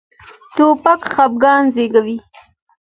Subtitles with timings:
[0.55, 2.17] توپک خپګان زېږوي.